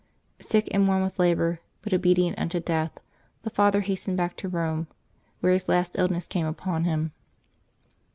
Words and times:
Sick 0.39 0.67
and 0.71 0.87
worn 0.87 1.03
with 1.03 1.19
labor, 1.19 1.59
but 1.83 1.93
obedient 1.93 2.39
unto 2.39 2.59
death, 2.59 2.97
the 3.43 3.51
father 3.51 3.81
has 3.81 3.99
tened 4.03 4.15
back 4.15 4.35
to 4.37 4.49
Eome, 4.49 4.87
where 5.41 5.53
his 5.53 5.69
last 5.69 5.95
illness 5.95 6.25
came 6.25 6.47
upon 6.47 6.85
him. 6.85 7.11